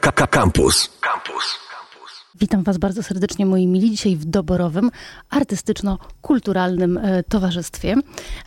[0.00, 0.90] Campus.
[1.00, 1.58] Campus.
[2.34, 4.90] Witam Was bardzo serdecznie, moi mili, dzisiaj w doborowym,
[5.30, 7.96] artystyczno-kulturalnym e, towarzystwie.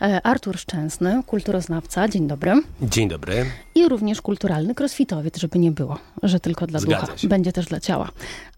[0.02, 2.52] E, Artur Szczęsny, kulturoznawca, dzień dobry.
[2.82, 3.46] Dzień dobry.
[3.74, 7.18] I również kulturalny crossfitowiec, żeby nie było, że tylko dla Zgadza ducha.
[7.18, 7.28] się.
[7.28, 8.08] Będzie też dla ciała.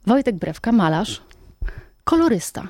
[0.06, 1.22] Wojtek Brewka, malarz,
[2.04, 2.68] kolorysta.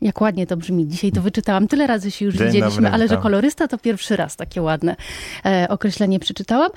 [0.00, 0.88] Jak ładnie to brzmi.
[0.88, 1.68] Dzisiaj to wyczytałam.
[1.68, 4.96] Tyle razy się już Dzień widzieliśmy, dobry, ale że kolorysta to pierwszy raz takie ładne
[5.44, 6.70] e, określenie przeczytałam.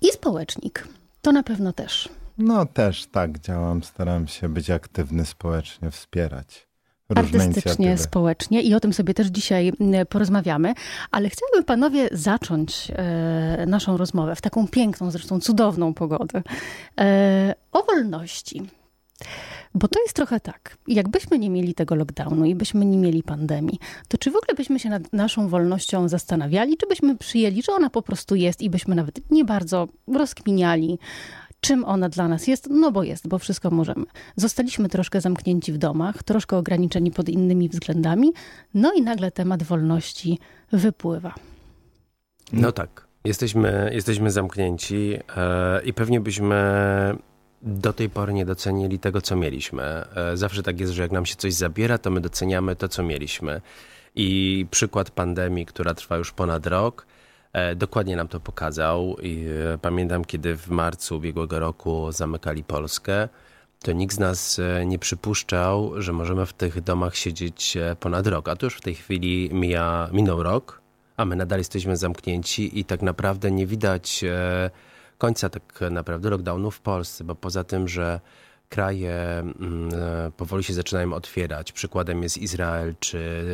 [0.00, 0.88] I społecznik.
[1.22, 2.08] To na pewno też.
[2.38, 6.68] No też tak działam, staram się być aktywny społecznie, wspierać
[7.08, 8.02] różne artystycznie, inicjatywy.
[8.02, 9.72] społecznie i o tym sobie też dzisiaj
[10.08, 10.74] porozmawiamy.
[11.10, 16.42] Ale chciałabym panowie zacząć e, naszą rozmowę w taką piękną, zresztą cudowną pogodę.
[17.00, 18.62] E, o wolności.
[19.74, 23.78] Bo to jest trochę tak, jakbyśmy nie mieli tego lockdownu i byśmy nie mieli pandemii,
[24.08, 27.90] to czy w ogóle byśmy się nad naszą wolnością zastanawiali, czy byśmy przyjęli, że ona
[27.90, 30.98] po prostu jest i byśmy nawet nie bardzo rozkminiali,
[31.60, 32.68] czym ona dla nas jest?
[32.70, 34.04] No bo jest, bo wszystko możemy.
[34.36, 38.32] Zostaliśmy troszkę zamknięci w domach, troszkę ograniczeni pod innymi względami,
[38.74, 40.38] no i nagle temat wolności
[40.72, 41.34] wypływa.
[42.52, 43.08] No tak.
[43.24, 46.56] Jesteśmy, jesteśmy zamknięci e, i pewnie byśmy
[47.62, 49.82] do tej pory nie docenili tego, co mieliśmy.
[49.82, 53.02] E, zawsze tak jest, że jak nam się coś zabiera, to my doceniamy to, co
[53.02, 53.60] mieliśmy.
[54.14, 57.06] I przykład pandemii, która trwa już ponad rok,
[57.76, 59.16] dokładnie nam to pokazał.
[59.22, 63.28] I e, pamiętam, kiedy w marcu ubiegłego roku zamykali Polskę,
[63.82, 68.26] to nikt z nas e, nie przypuszczał, że możemy w tych domach siedzieć e, ponad
[68.26, 68.48] rok.
[68.48, 70.80] A to już w tej chwili mija, minął rok,
[71.16, 74.70] a my nadal jesteśmy zamknięci i tak naprawdę nie widać e,
[75.18, 78.20] końca tak naprawdę lockdownu w Polsce, bo poza tym, że
[78.68, 81.72] kraje mm, e, powoli się zaczynają otwierać.
[81.72, 83.44] Przykładem jest Izrael czy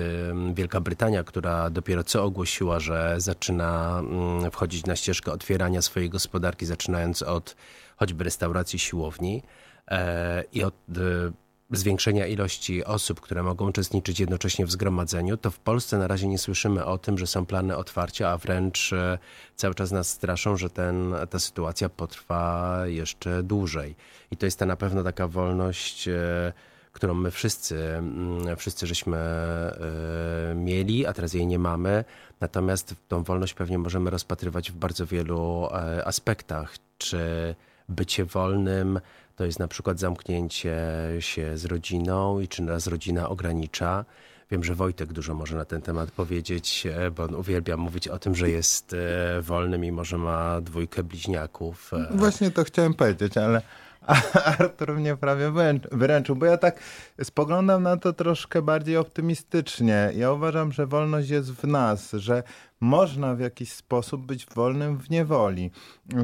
[0.55, 6.67] Wielka Brytania, która dopiero co ogłosiła, że zaczyna mm, wchodzić na ścieżkę otwierania swojej gospodarki,
[6.67, 7.57] zaczynając od
[7.97, 9.43] choćby restauracji, siłowni
[9.89, 15.59] e, i od e, zwiększenia ilości osób, które mogą uczestniczyć jednocześnie w zgromadzeniu, to w
[15.59, 19.19] Polsce na razie nie słyszymy o tym, że są plany otwarcia, a wręcz e,
[19.57, 23.97] cały czas nas straszą, że ten, ta sytuacja potrwa jeszcze dłużej.
[24.31, 26.53] I to jest ta na pewno taka wolność, e,
[26.93, 32.05] którą my wszyscy, mm, wszyscy żeśmy e, mieli, a teraz jej nie mamy.
[32.41, 35.69] Natomiast tą wolność pewnie możemy rozpatrywać w bardzo wielu
[36.05, 36.75] aspektach.
[36.99, 37.55] Czy
[37.89, 39.01] bycie wolnym
[39.37, 40.77] to jest na przykład zamknięcie
[41.21, 44.05] się z rodziną i czy nas rodzina ogranicza.
[44.51, 48.19] Wiem, że Wojtek dużo może na ten temat powiedzieć, e, bo on uwielbia mówić o
[48.19, 51.93] tym, że jest e, wolny, mimo że ma dwójkę bliźniaków.
[51.95, 53.63] E, Właśnie to chciałem powiedzieć, ale
[54.59, 55.53] Artur mnie prawie
[55.93, 56.81] wyręczył, bo ja tak
[57.23, 60.11] spoglądam na to troszkę bardziej optymistycznie.
[60.15, 62.43] Ja uważam, że wolność jest w nas, że
[62.85, 65.71] można w jakiś sposób być wolnym w niewoli,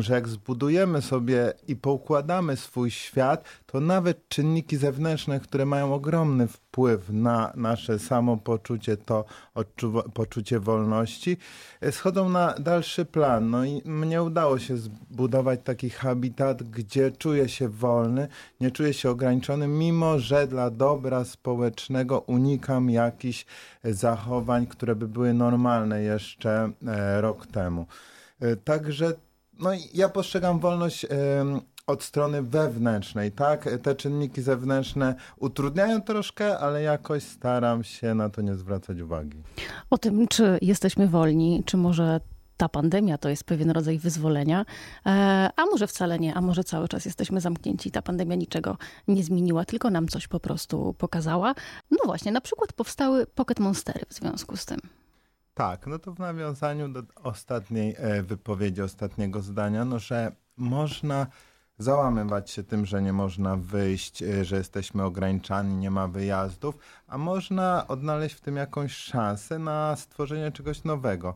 [0.01, 6.49] że jak zbudujemy sobie i poukładamy swój świat, to nawet czynniki zewnętrzne, które mają ogromny
[6.49, 9.25] wpływ na nasze samopoczucie, to
[10.15, 11.37] poczucie wolności,
[11.81, 13.51] e, schodzą na dalszy plan.
[13.51, 18.29] No i mnie udało się zbudować taki habitat, gdzie czuję się wolny,
[18.61, 23.47] nie czuję się ograniczony, mimo że dla dobra społecznego unikam jakichś
[23.83, 27.87] e, zachowań, które by były normalne jeszcze e, rok temu.
[28.41, 29.13] E, Także
[29.59, 31.07] no, ja postrzegam wolność
[31.87, 33.69] od strony wewnętrznej, tak?
[33.83, 39.43] Te czynniki zewnętrzne utrudniają troszkę, ale jakoś staram się na to nie zwracać uwagi.
[39.91, 42.21] O tym, czy jesteśmy wolni, czy może
[42.57, 44.65] ta pandemia to jest pewien rodzaj wyzwolenia,
[45.07, 45.11] e,
[45.57, 47.91] a może wcale nie, a może cały czas jesteśmy zamknięci.
[47.91, 48.77] Ta pandemia niczego
[49.09, 51.55] nie zmieniła, tylko nam coś po prostu pokazała.
[51.91, 54.81] No właśnie, na przykład powstały Pocket Monstery w związku z tym.
[55.61, 61.27] Tak, no to w nawiązaniu do ostatniej e, wypowiedzi, ostatniego zdania, no że można
[61.79, 67.19] załamywać się tym, że nie można wyjść, e, że jesteśmy ograniczani, nie ma wyjazdów, a
[67.19, 71.35] można odnaleźć w tym jakąś szansę na stworzenie czegoś nowego.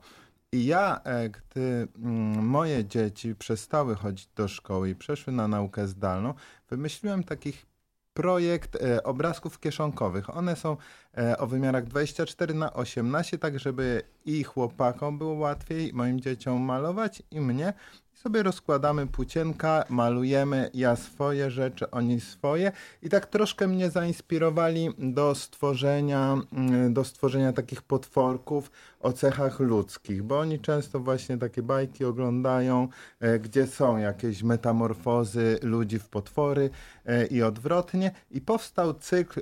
[0.53, 5.89] I ja, e, gdy mm, moje dzieci przestały chodzić do szkoły i przeszły na naukę
[5.89, 6.35] zdalną,
[6.71, 7.67] wymyśliłem takich
[8.15, 10.37] projekt e, obrazków kieszonkowych.
[10.37, 10.77] One są
[11.19, 17.23] e, o wymiarach 24 na 18, tak żeby i chłopakom było łatwiej, moim dzieciom malować
[17.31, 17.73] i mnie.
[18.15, 22.73] I sobie rozkładamy płócienka, malujemy ja swoje rzeczy, oni swoje.
[23.03, 28.71] I tak troszkę mnie zainspirowali do stworzenia, mm, do stworzenia takich potworków
[29.01, 32.89] o cechach ludzkich, bo oni często właśnie takie bajki oglądają,
[33.21, 36.71] e, gdzie są jakieś metamorfozy ludzi w potwory
[37.07, 38.11] e, i odwrotnie.
[38.31, 39.41] I powstał cykl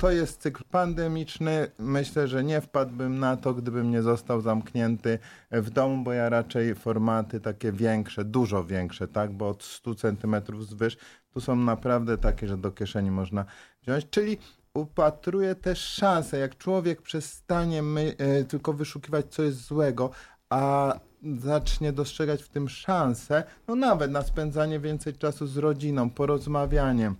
[0.00, 1.70] to jest cykl pandemiczny.
[1.78, 5.18] Myślę, że nie wpadłbym na to, gdybym nie został zamknięty
[5.50, 10.66] w domu, bo ja raczej formaty takie większe, dużo większe, tak, bo od 100 centymetrów
[10.66, 10.96] zwyż.
[11.34, 13.44] Tu są naprawdę takie, że do kieszeni można
[13.82, 14.38] wziąć, czyli
[14.74, 20.10] upatruję też szansę, jak człowiek przestanie my, e, tylko wyszukiwać, co jest złego,
[20.50, 20.94] a
[21.38, 27.14] zacznie dostrzegać w tym szansę, no nawet na spędzanie więcej czasu z rodziną, porozmawianie,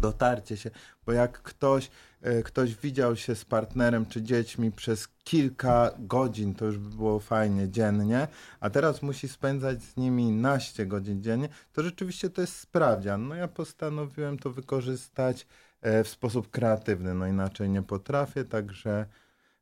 [0.00, 0.70] dotarcie się,
[1.06, 1.90] bo jak ktoś,
[2.22, 7.20] e, ktoś widział się z partnerem czy dziećmi przez kilka godzin, to już by było
[7.20, 8.28] fajnie dziennie,
[8.60, 13.28] a teraz musi spędzać z nimi naście godzin dziennie, to rzeczywiście to jest sprawdzian.
[13.28, 15.46] No ja postanowiłem to wykorzystać
[15.82, 19.06] e, w sposób kreatywny, no inaczej nie potrafię, także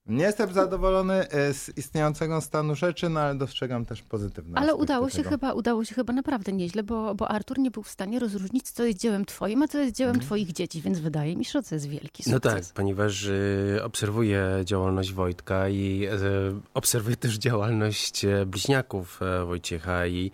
[0.07, 4.59] nie jestem zadowolony e, z istniejącego stanu rzeczy, no ale dostrzegam też pozytywne.
[4.59, 5.29] Ale aspekty udało się tego.
[5.31, 8.85] chyba, udało się chyba naprawdę nieźle, bo, bo Artur nie był w stanie rozróżnić, co
[8.85, 11.75] jest dziełem twoim, a co jest dziełem twoich dzieci, więc wydaje mi się, że to
[11.75, 12.67] jest wielki No sukces.
[12.69, 20.07] tak, ponieważ y, obserwuję działalność Wojtka i y, obserwuję też działalność e, bliźniaków e, Wojciecha
[20.07, 20.31] i,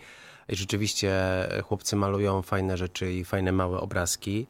[0.49, 1.13] i rzeczywiście
[1.63, 4.47] chłopcy malują fajne rzeczy i fajne małe obrazki,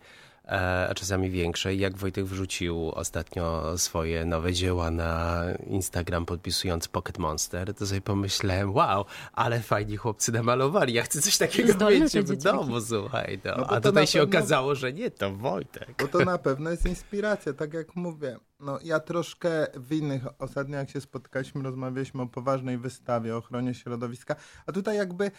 [0.50, 1.75] a czasami większe.
[1.75, 8.75] Jak Wojtek wrzucił ostatnio swoje nowe dzieła na Instagram podpisując Pocket Monster, to sobie pomyślałem,
[8.75, 13.40] wow, ale fajni chłopcy namalowali, ja chcę coś takiego Zdolne mieć w domu, słuchaj.
[13.46, 13.51] No.
[13.57, 15.96] No a tutaj się pewno- okazało, że nie, to Wojtek.
[16.00, 18.38] Bo to na pewno jest inspiracja, tak jak mówię.
[18.60, 23.74] No, ja troszkę w innych, ostatnio jak się spotkaliśmy, rozmawialiśmy o poważnej wystawie, o ochronie
[23.74, 24.36] środowiska,
[24.66, 25.31] a tutaj jakby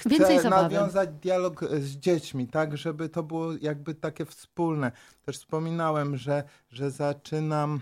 [0.00, 0.74] chcę Więcej zabawy.
[0.74, 4.92] nawiązać dialog e, z dziećmi, tak, żeby to było jakby takie wspólne.
[5.26, 7.80] Też wspominałem, że, że zaczynam,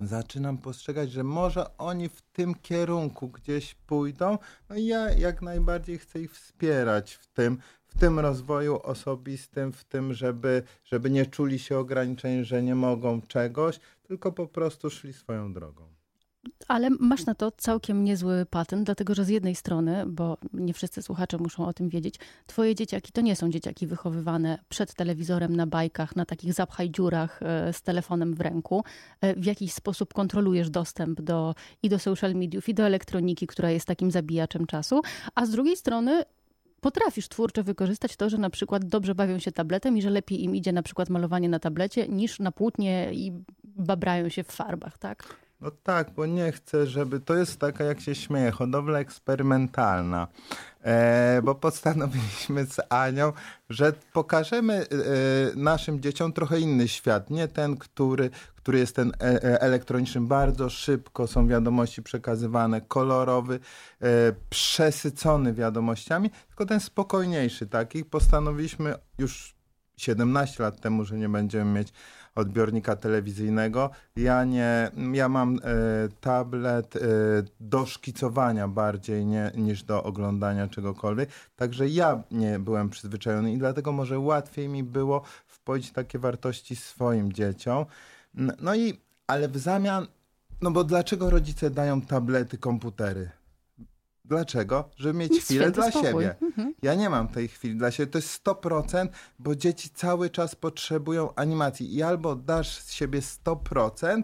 [0.00, 4.38] zaczynam postrzegać, że może oni w tym kierunku gdzieś pójdą,
[4.68, 9.84] no i ja jak najbardziej chcę ich wspierać w tym, w tym rozwoju osobistym, w
[9.84, 15.12] tym, żeby, żeby nie czuli się ograniczeni, że nie mogą czegoś, tylko po prostu szli
[15.12, 15.94] swoją drogą.
[16.68, 21.02] Ale masz na to całkiem niezły patent, dlatego że z jednej strony, bo nie wszyscy
[21.02, 22.14] słuchacze muszą o tym wiedzieć,
[22.46, 27.40] twoje dzieciaki to nie są dzieciaki wychowywane przed telewizorem na bajkach, na takich zapchaj dziurach
[27.42, 28.84] e, z telefonem w ręku.
[29.20, 33.70] E, W jakiś sposób kontrolujesz dostęp do, i do social mediów, i do elektroniki, która
[33.70, 35.00] jest takim zabijaczem czasu,
[35.34, 36.24] a z drugiej strony
[36.80, 40.56] potrafisz twórczo wykorzystać to, że na przykład dobrze bawią się tabletem i że lepiej im
[40.56, 43.32] idzie na przykład malowanie na tablecie niż na płótnie i
[43.64, 45.43] babrają się w farbach, tak?
[45.60, 47.20] No tak, bo nie chcę, żeby.
[47.20, 50.28] To jest taka, jak się śmieje, hodowla eksperymentalna.
[50.82, 53.32] E, bo postanowiliśmy z Anią,
[53.70, 54.86] że pokażemy e,
[55.56, 57.30] naszym dzieciom trochę inny świat.
[57.30, 60.20] Nie ten, który, który jest ten e, e, elektroniczny.
[60.20, 64.08] Bardzo szybko są wiadomości przekazywane, kolorowy, e,
[64.50, 68.04] przesycony wiadomościami, tylko ten spokojniejszy taki.
[68.04, 69.54] Postanowiliśmy już
[69.96, 71.92] 17 lat temu, że nie będziemy mieć
[72.34, 73.90] odbiornika telewizyjnego.
[74.16, 75.58] Ja nie, ja mam e,
[76.20, 77.00] tablet e,
[77.60, 81.28] do szkicowania bardziej nie, niż do oglądania czegokolwiek.
[81.56, 87.32] Także ja nie byłem przyzwyczajony i dlatego może łatwiej mi było wpoić takie wartości swoim
[87.32, 87.84] dzieciom.
[88.60, 90.06] No i, ale w zamian,
[90.62, 93.30] no bo dlaczego rodzice dają tablety, komputery?
[94.24, 94.90] Dlaczego?
[94.96, 96.10] Żeby mieć chwilę Święty dla spokój.
[96.10, 96.34] siebie.
[96.42, 96.74] Mhm.
[96.82, 98.12] Ja nie mam tej chwili dla siebie.
[98.12, 101.94] To jest 100%, bo dzieci cały czas potrzebują animacji.
[101.94, 104.22] I albo dasz z siebie 100%,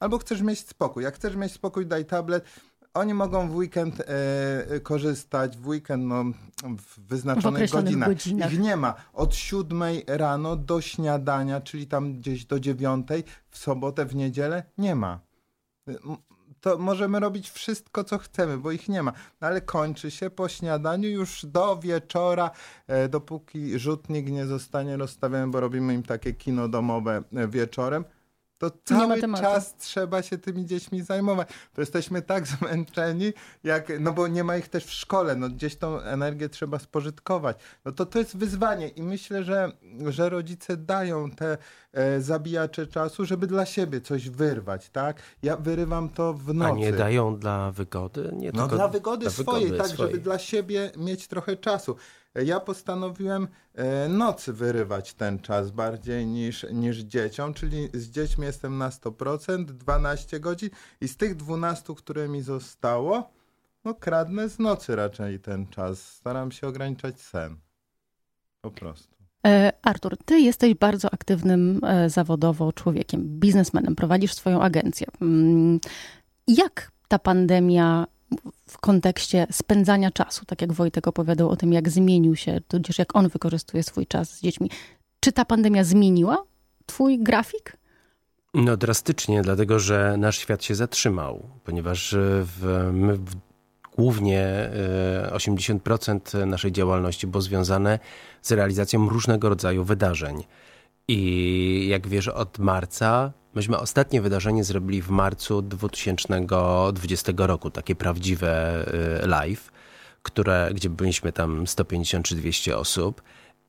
[0.00, 1.04] albo chcesz mieć spokój.
[1.04, 2.44] Jak chcesz mieć spokój, daj tablet.
[2.94, 6.24] Oni mogą w weekend e, korzystać, w weekend no,
[6.78, 8.08] w wyznaczonych określonych godzinach.
[8.08, 8.52] godzinach.
[8.52, 8.94] Ich nie ma.
[9.12, 13.08] Od 7 rano do śniadania, czyli tam gdzieś do 9
[13.50, 15.20] w sobotę, w niedzielę nie ma.
[16.60, 19.12] To możemy robić wszystko, co chcemy, bo ich nie ma.
[19.40, 22.50] No ale kończy się po śniadaniu już do wieczora,
[22.86, 28.04] e, dopóki rzutnik nie zostanie rozstawiony, bo robimy im takie kino domowe e, wieczorem.
[28.58, 31.48] To cały czas trzeba się tymi dziećmi zajmować.
[31.74, 33.32] To jesteśmy tak zmęczeni,
[33.64, 37.58] jak, no bo nie ma ich też w szkole, no gdzieś tą energię trzeba spożytkować.
[37.84, 39.72] No to to jest wyzwanie i myślę, że,
[40.08, 41.58] że rodzice dają te
[41.92, 45.22] e, zabijacze czasu, żeby dla siebie coś wyrwać, tak?
[45.42, 46.72] Ja wyrywam to w nocy.
[46.72, 48.30] A nie dają dla wygody?
[48.36, 50.12] Nie, No tylko dla wygody dla swojej, wygody tak, swojej.
[50.12, 51.96] żeby dla siebie mieć trochę czasu.
[52.44, 58.78] Ja postanowiłem e, nocy wyrywać ten czas bardziej niż, niż dzieciom, czyli z dziećmi jestem
[58.78, 63.30] na 100%, 12 godzin i z tych 12, które mi zostało,
[63.84, 66.12] no kradnę z nocy raczej ten czas.
[66.12, 67.56] Staram się ograniczać sen.
[68.60, 69.16] Po prostu.
[69.46, 75.06] E, Artur, ty jesteś bardzo aktywnym e, zawodowo człowiekiem, biznesmenem, prowadzisz swoją agencję.
[75.22, 75.80] Mm,
[76.48, 78.06] Jak ta pandemia
[78.68, 83.16] w kontekście spędzania czasu, tak jak Wojtek opowiadał o tym, jak zmienił się, tudzież jak
[83.16, 84.70] on wykorzystuje swój czas z dziećmi,
[85.20, 86.44] czy ta pandemia zmieniła
[86.86, 87.76] twój grafik?
[88.54, 93.36] No drastycznie, dlatego że nasz świat się zatrzymał, ponieważ e, w, my w
[93.98, 94.70] głównie
[95.32, 97.98] 80% naszej działalności było związane
[98.42, 100.44] z realizacją różnego rodzaju wydarzeń.
[101.08, 108.84] I jak wiesz, od marca, myśmy ostatnie wydarzenie zrobili w marcu 2020 roku, takie prawdziwe
[109.22, 109.72] live,
[110.22, 113.22] które, gdzie byliśmy tam 150 czy 200 osób.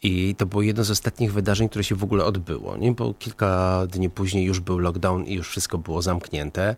[0.03, 2.77] I to było jedno z ostatnich wydarzeń, które się w ogóle odbyło.
[2.77, 2.91] Nie?
[2.91, 6.75] Bo kilka dni później już był lockdown i już wszystko było zamknięte.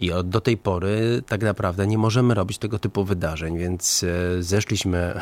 [0.00, 4.42] I od, do tej pory tak naprawdę nie możemy robić tego typu wydarzeń, więc e,
[4.42, 5.20] zeszliśmy,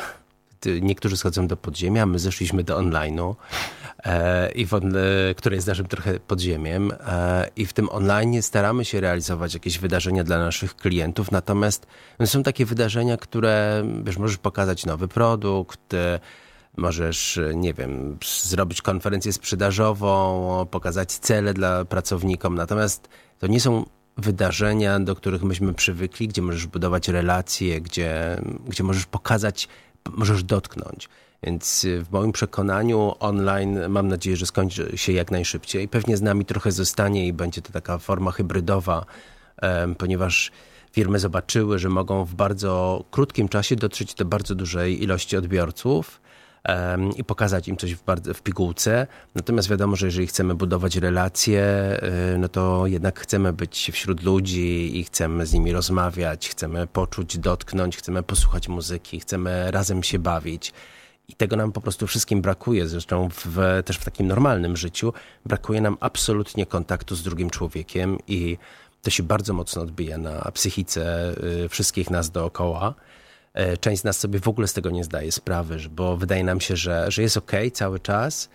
[0.81, 3.35] niektórzy schodzą do podziemia, my zeszliśmy do online'u,
[4.05, 4.81] e, i w,
[5.37, 6.93] które jest naszym trochę podziemiem.
[7.07, 11.87] E, I w tym online staramy się realizować jakieś wydarzenia dla naszych klientów, natomiast
[12.25, 16.21] są takie wydarzenia, które, wiesz, możesz pokazać nowy produkt, e,
[16.77, 22.55] Możesz, nie wiem, zrobić konferencję sprzedażową, pokazać cele dla pracownikom.
[22.55, 23.85] Natomiast to nie są
[24.17, 29.69] wydarzenia, do których myśmy przywykli, gdzie możesz budować relacje, gdzie, gdzie możesz pokazać,
[30.09, 31.09] możesz dotknąć.
[31.43, 35.89] Więc w moim przekonaniu online mam nadzieję, że skończy się jak najszybciej.
[35.89, 39.05] Pewnie z nami trochę zostanie i będzie to taka forma hybrydowa,
[39.99, 40.51] ponieważ
[40.93, 46.21] firmy zobaczyły, że mogą w bardzo krótkim czasie dotrzeć do bardzo dużej ilości odbiorców
[47.17, 49.07] i pokazać im coś w, bardzo, w pigułce.
[49.35, 51.63] Natomiast wiadomo, że jeżeli chcemy budować relacje,
[52.35, 57.39] y, no to jednak chcemy być wśród ludzi i chcemy z nimi rozmawiać, chcemy poczuć,
[57.39, 60.73] dotknąć, chcemy posłuchać muzyki, chcemy razem się bawić.
[61.29, 65.13] I tego nam po prostu wszystkim brakuje, zresztą w, też w takim normalnym życiu.
[65.47, 68.59] Brakuje nam absolutnie kontaktu z drugim człowiekiem i
[69.03, 72.95] to się bardzo mocno odbija na psychice y, wszystkich nas dookoła.
[73.55, 76.61] E, część z nas sobie w ogóle z tego nie zdaje sprawy, bo wydaje nam
[76.61, 78.49] się, że, że jest ok cały czas,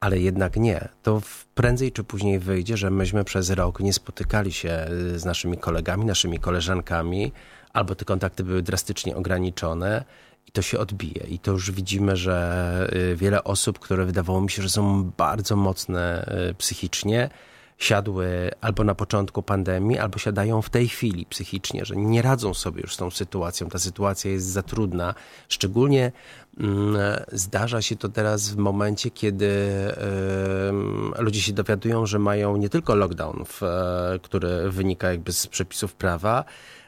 [0.00, 0.88] ale jednak nie.
[1.02, 1.22] To
[1.54, 6.04] prędzej czy później wyjdzie, że myśmy przez rok nie spotykali się e, z naszymi kolegami,
[6.04, 7.32] naszymi koleżankami,
[7.72, 10.04] albo te kontakty były drastycznie ograniczone
[10.46, 11.26] i to się odbije.
[11.28, 15.56] I to już widzimy, że e, wiele osób, które wydawało mi się, że są bardzo
[15.56, 17.30] mocne psychicznie,
[17.80, 22.80] siadły albo na początku pandemii, albo siadają w tej chwili psychicznie, że nie radzą sobie
[22.80, 23.68] już z tą sytuacją.
[23.68, 25.14] Ta sytuacja jest za trudna.
[25.48, 26.12] Szczególnie
[26.58, 26.96] mm,
[27.32, 29.70] zdarza się to teraz w momencie, kiedy
[31.18, 33.60] ludzie się dowiadują, że mają nie tylko lockdown, w,
[34.22, 36.44] który wynika jakby z przepisów prawa,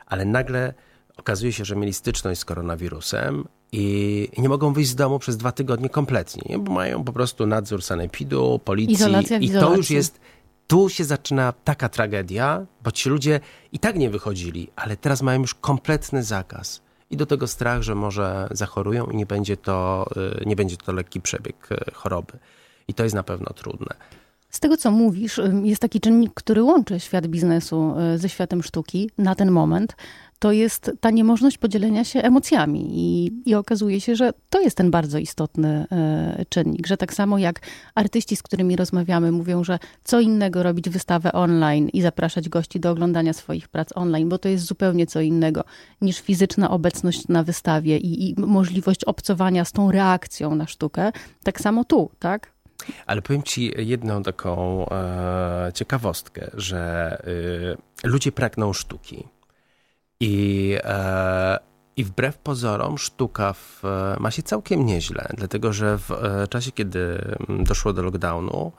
[0.07, 0.75] ale nagle
[1.17, 5.53] okazuje się, że mieli styczność z koronawirusem i nie mogą wyjść z domu przez dwa
[5.53, 6.59] tygodnie kompletnie, nie?
[6.59, 10.21] bo mają po prostu nadzór sanepidu, policji Izolacja i to już jest
[10.67, 13.41] tu się zaczyna taka tragedia, bo ci ludzie
[13.73, 16.83] i tak nie wychodzili, ale teraz mają już kompletny zakaz.
[17.11, 20.07] I do tego strach, że może zachorują i nie będzie to,
[20.43, 22.33] y, nie będzie to lekki przebieg y, choroby.
[22.89, 23.95] I to jest na pewno trudne.
[24.51, 29.11] Z tego, co mówisz, y, jest taki czynnik, który łączy świat biznesu ze światem sztuki
[29.19, 29.97] na ten moment
[30.43, 32.89] to jest ta niemożność podzielenia się emocjami.
[32.91, 37.39] I, I okazuje się, że to jest ten bardzo istotny e, czynnik, że tak samo
[37.39, 37.61] jak
[37.95, 42.91] artyści, z którymi rozmawiamy, mówią, że co innego robić wystawę online i zapraszać gości do
[42.91, 45.65] oglądania swoich prac online, bo to jest zupełnie co innego
[46.01, 51.13] niż fizyczna obecność na wystawie i, i możliwość obcowania z tą reakcją na sztukę.
[51.43, 52.53] Tak samo tu, tak?
[53.07, 56.79] Ale powiem ci jedną taką e, ciekawostkę, że
[58.05, 59.25] e, ludzie pragną sztuki.
[60.23, 61.59] I, e,
[61.97, 63.83] I wbrew pozorom sztuka w,
[64.21, 68.73] ma się całkiem nieźle, dlatego że w e, czasie, kiedy doszło do lockdownu,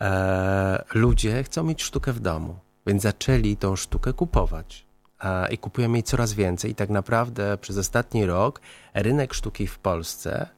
[0.00, 4.86] e, ludzie chcą mieć sztukę w domu, więc zaczęli tą sztukę kupować.
[5.24, 6.70] E, I kupują jej coraz więcej.
[6.70, 8.60] I tak naprawdę przez ostatni rok
[8.94, 10.48] rynek sztuki w Polsce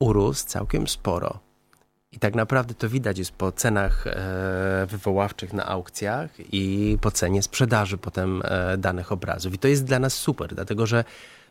[0.00, 1.51] urósł całkiem sporo.
[2.12, 7.42] I tak naprawdę to widać jest po cenach e, wywoławczych na aukcjach i po cenie
[7.42, 9.54] sprzedaży potem e, danych obrazów.
[9.54, 11.04] I to jest dla nas super, dlatego że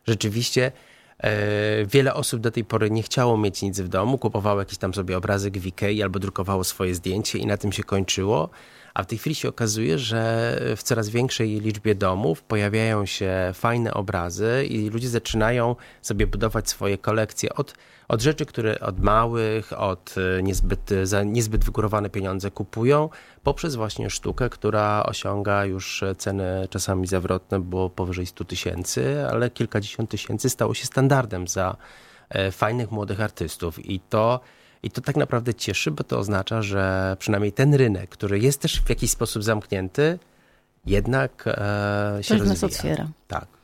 [0.08, 0.72] rzeczywiście
[1.18, 4.94] e, wiele osób do tej pory nie chciało mieć nic w domu, kupowało jakiś tam
[4.94, 8.50] sobie obrazek w Ikei albo drukowało swoje zdjęcie i na tym się kończyło.
[8.94, 13.94] A w tej chwili się okazuje, że w coraz większej liczbie domów pojawiają się fajne
[13.94, 17.74] obrazy i ludzie zaczynają sobie budować swoje kolekcje od
[18.12, 23.10] od rzeczy, które od małych, od e, niezbyt, za niezbyt wygórowane pieniądze kupują,
[23.44, 30.10] poprzez właśnie sztukę, która osiąga już ceny czasami zawrotne, bo powyżej 100 tysięcy, ale kilkadziesiąt
[30.10, 31.77] tysięcy stało się standardem za
[32.30, 34.39] e, fajnych młodych artystów i to
[34.84, 38.82] i to tak naprawdę cieszy, bo to oznacza, że przynajmniej ten rynek, który jest też
[38.82, 40.20] w jakiś sposób zamknięty,
[40.86, 42.53] jednak e, się Coś rozwija.
[42.53, 43.08] nas otwiera.
[43.27, 43.61] Tak.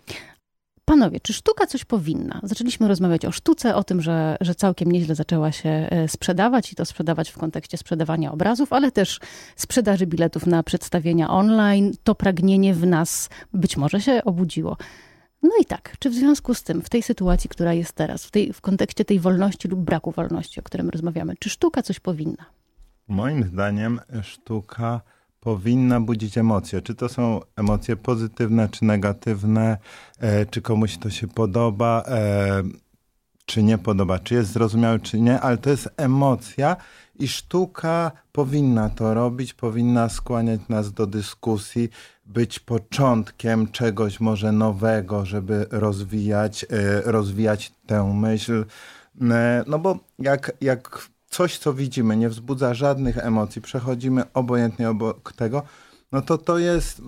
[0.88, 2.40] Panowie, czy sztuka coś powinna?
[2.44, 6.76] Zaczęliśmy rozmawiać o sztuce, o tym, że, że całkiem nieźle zaczęła się e, sprzedawać i
[6.76, 9.20] to sprzedawać w kontekście sprzedawania obrazów, ale też
[9.56, 11.94] sprzedaży biletów na przedstawienia online.
[12.04, 14.78] To pragnienie w nas być może się obudziło.
[15.44, 18.32] No i tak, czy w związku z tym, w tej sytuacji, która jest teraz, w,
[18.32, 22.46] tej, w kontekście tej wolności lub braku wolności, o którym rozmawiamy, czy sztuka coś powinna?
[23.08, 25.02] Moim zdaniem sztuka
[25.40, 26.82] powinna budzić emocje.
[26.82, 29.78] Czy to są emocje pozytywne, czy negatywne,
[30.20, 32.64] e, czy komuś to się podoba, e,
[33.46, 36.76] czy nie podoba, czy jest zrozumiałe, czy nie, ale to jest emocja
[37.20, 41.90] i sztuka powinna to robić, powinna skłaniać nas do dyskusji,
[42.26, 48.66] być początkiem czegoś może nowego, żeby rozwijać, e, rozwijać tę myśl.
[49.22, 55.34] E, no bo jak, jak coś, co widzimy, nie wzbudza żadnych emocji, przechodzimy obojętnie obok
[55.34, 55.64] tego,
[56.12, 57.02] no to to jest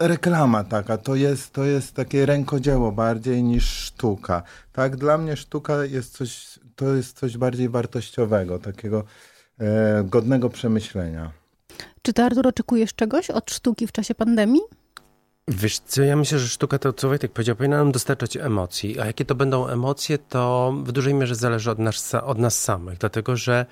[0.00, 4.42] reklama taka, to jest, to jest takie rękodzieło bardziej niż sztuka.
[4.72, 9.04] Tak, dla mnie sztuka jest coś, to jest coś bardziej wartościowego, takiego
[9.60, 11.32] e, godnego przemyślenia.
[12.02, 14.62] Czy ty, Artur, oczekujesz czegoś od sztuki w czasie pandemii?
[15.48, 19.00] Wiesz co, ja myślę, że sztuka co Wojtek powiedział, powinna nam dostarczać emocji.
[19.00, 22.98] A jakie to będą emocje, to w dużej mierze zależy od nas, od nas samych,
[22.98, 23.66] dlatego że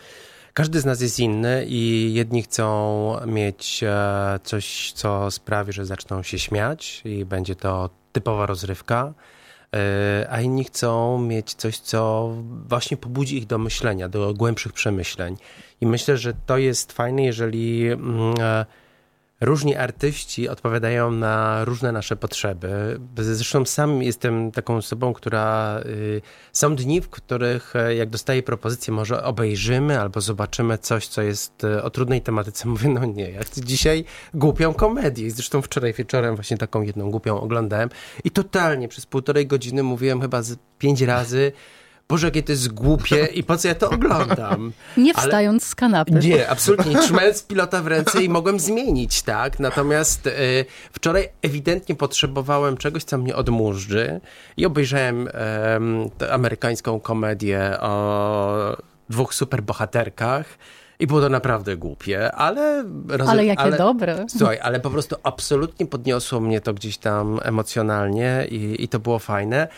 [0.55, 6.23] każdy z nas jest inny i jedni chcą mieć e, coś, co sprawi, że zaczną
[6.23, 9.15] się śmiać i będzie to typowa rozrywka,
[9.75, 12.31] e, a inni chcą mieć coś, co
[12.69, 15.37] właśnie pobudzi ich do myślenia, do głębszych przemyśleń.
[15.81, 18.67] I myślę, że to jest fajne, jeżeli mm, e,
[19.41, 23.01] różni artyści odpowiadają na różne nasze potrzeby.
[23.17, 25.81] Zresztą sam jestem taką osobą, która.
[25.87, 31.23] Y, są dni, w których e, jak dostaję propozycję, może obejrzymy albo zobaczymy coś, co
[31.23, 32.69] jest e, o trudnej tematyce.
[32.69, 34.05] Mówię, no nie, ja chcę dzisiaj
[34.35, 35.31] głupią komedię.
[35.31, 37.89] Zresztą wczoraj wieczorem właśnie taką jedną głupią oglądałem
[38.25, 41.53] i totalnie przez półtorej godziny mówiłem chyba z pięć razy.
[42.11, 44.73] Boże, jakie to jest głupie i po co ja to oglądam?
[44.97, 45.71] Nie wstając Ale...
[45.71, 46.13] z kanapy.
[46.13, 46.99] Nie, absolutnie.
[46.99, 49.61] Trzymając pilota w ręce i mogłem zmienić, tak?
[49.61, 50.31] Natomiast y,
[50.93, 54.21] wczoraj ewidentnie potrzebowałem czegoś, co mnie odmurzczy
[54.57, 58.77] i obejrzałem y, amerykańską komedię o
[59.09, 60.47] dwóch superbohaterkach.
[61.01, 62.85] I było to naprawdę głupie, ale...
[63.29, 64.27] ale jakie ale, dobre.
[64.39, 69.19] Słuchaj, ale po prostu absolutnie podniosło mnie to gdzieś tam emocjonalnie i, i to było
[69.19, 69.69] fajne.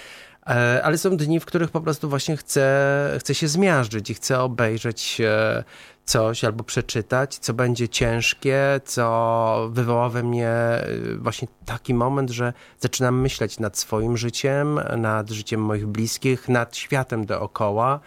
[0.47, 4.41] E, ale są dni, w których po prostu właśnie chcę, chcę się zmiażdżyć i chcę
[4.41, 5.65] obejrzeć e,
[6.05, 10.85] coś albo przeczytać, co będzie ciężkie, co wywoła we mnie e,
[11.19, 17.27] właśnie taki moment, że zaczynam myśleć nad swoim życiem, nad życiem moich bliskich, nad światem
[17.27, 18.01] dookoła.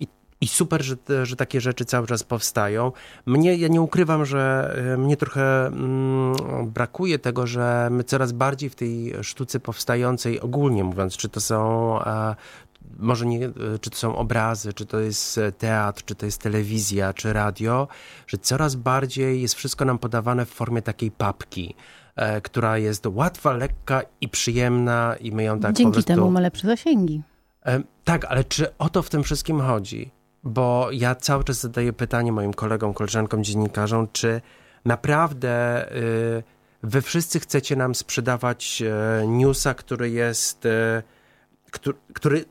[0.00, 0.06] I
[0.40, 2.92] i super, że, że takie rzeczy cały czas powstają.
[3.26, 6.34] Mnie, ja nie ukrywam, że e, mnie trochę mm,
[6.66, 11.98] brakuje tego, że my coraz bardziej w tej sztuce powstającej, ogólnie mówiąc, czy to są
[12.00, 12.34] a,
[12.98, 17.12] może nie, e, czy to są obrazy, czy to jest teatr, czy to jest telewizja,
[17.12, 17.88] czy radio,
[18.26, 21.74] że coraz bardziej jest wszystko nam podawane w formie takiej papki
[22.16, 26.12] e, która jest łatwa, lekka i przyjemna i my ją tak Dzięki po prostu...
[26.14, 27.22] temu ma lepsze zasięgi.
[27.66, 30.17] E, tak, ale czy o to w tym wszystkim chodzi?
[30.48, 34.40] Bo ja cały czas zadaję pytanie moim kolegom, koleżankom, dziennikarzom, czy
[34.84, 36.42] naprawdę y,
[36.82, 38.82] wy wszyscy chcecie nam sprzedawać
[39.22, 41.02] y, newsa, który jest, y,
[42.14, 42.44] który,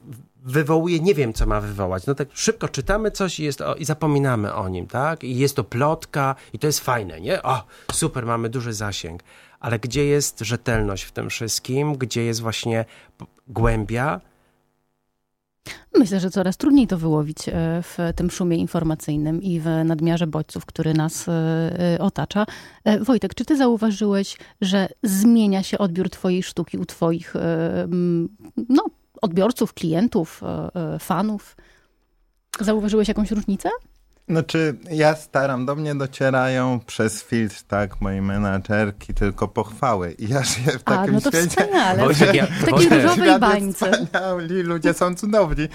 [0.48, 2.06] wywołuje, nie wiem co ma wywołać.
[2.06, 5.24] No tak szybko czytamy coś i, jest, o, i zapominamy o nim, tak?
[5.24, 7.44] I jest to plotka i to jest fajne, nie?
[7.44, 9.24] O, super, mamy duży zasięg.
[9.60, 11.94] Ale gdzie jest rzetelność w tym wszystkim?
[11.94, 12.86] Gdzie jest właśnie
[13.48, 14.22] głębia?
[15.96, 17.54] Myślę, że coraz trudniej to wyłowić e,
[17.84, 21.32] w tym szumie informacyjnym i w nadmiarze bodźców, który nas e,
[21.96, 22.46] e, otacza.
[23.02, 27.34] Wojtek, czy ty zauważyłeś, że zmienia się odbiór twojej sztuki u twoich
[28.70, 28.86] no,
[29.22, 30.42] odbiorców, klientów,
[31.00, 31.58] fanów?
[32.60, 33.70] Zauważyłeś jakąś różnicę?
[34.30, 40.12] Znaczy, ja staram, do mnie docierają przez filtr, tak, mojej menadżerki, tylko pochwały.
[40.12, 41.48] I ja żyję w takim A, no to świecie...
[41.48, 42.04] wspaniale.
[42.04, 43.92] Wojciech, ja, w takiej różowej bańce.
[43.92, 45.68] Wspaniali, ludzie są cudowni.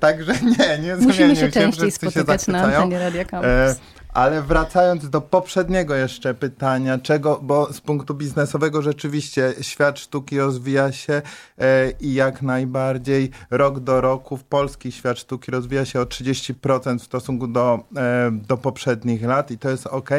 [0.00, 3.50] Także nie, nie Musimy się częściej spotykać się na antenie Radia Campus.
[3.50, 3.74] E,
[4.14, 10.92] ale wracając do poprzedniego jeszcze pytania, czego, bo z punktu biznesowego rzeczywiście świat sztuki rozwija
[10.92, 11.22] się
[11.58, 16.98] e, i jak najbardziej rok do roku w polski świat sztuki rozwija się o 30%
[16.98, 20.10] w stosunku do, e, do poprzednich lat i to jest ok,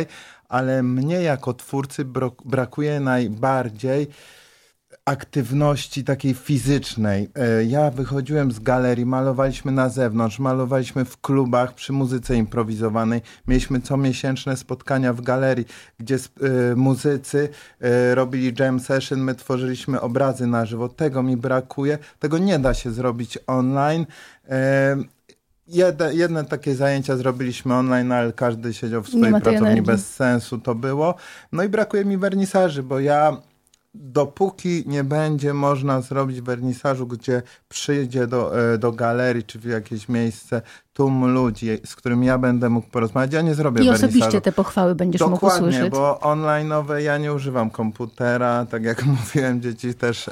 [0.50, 2.06] ale mnie jako twórcy
[2.46, 4.08] brakuje najbardziej
[5.10, 7.30] aktywności takiej fizycznej.
[7.36, 13.22] E, ja wychodziłem z galerii, malowaliśmy na zewnątrz, malowaliśmy w klubach przy muzyce improwizowanej.
[13.48, 15.66] Mieliśmy comiesięczne spotkania w galerii,
[16.00, 17.50] gdzie y, muzycy
[18.12, 20.90] y, robili jam session, my tworzyliśmy obrazy na żywo.
[20.90, 21.98] Tego mi brakuje.
[22.20, 24.06] Tego nie da się zrobić online.
[25.68, 29.82] Jedne, jedne, takie zajęcia zrobiliśmy online, ale każdy siedział w swojej pracowni, energii.
[29.82, 31.16] bez sensu to było.
[31.52, 33.38] No i brakuje mi wernisaży, bo ja
[33.94, 40.10] dopóki nie będzie można zrobić wernisażu, gdzie przyjdzie do, e, do galerii czy w jakieś
[40.10, 40.62] miejsce
[40.94, 44.96] tłum ludzi, z którymi ja będę mógł porozmawiać, ja nie zrobię I osobiście te pochwały
[44.96, 45.92] będziesz mógł Dokładnie, usłyszeć.
[45.92, 50.32] bo online'owe ja nie używam komputera, tak jak mówiłem, dzieci też, e,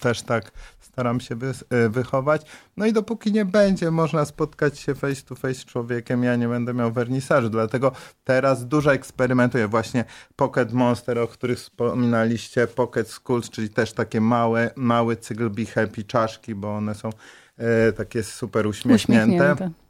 [0.00, 0.52] też tak
[0.92, 2.42] staram się wy, e, wychować.
[2.76, 6.48] No i dopóki nie będzie można spotkać się face to face z człowiekiem, ja nie
[6.48, 7.92] będę miał wernisażu, dlatego
[8.24, 9.68] teraz dużo eksperymentuję.
[9.68, 10.04] Właśnie
[10.36, 16.04] Pocket Monster, o których wspominaliście, Pocket Schools, czyli też takie małe, mały cykl Be Happy
[16.04, 17.10] czaszki, bo one są
[17.56, 19.34] e, takie super uśmiechnięte.
[19.34, 19.81] Uśmiechnięte.